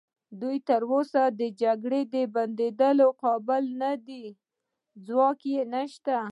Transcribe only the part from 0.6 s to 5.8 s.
تراوسه د جګړې د بندولو قابل نه دي، ځواک یې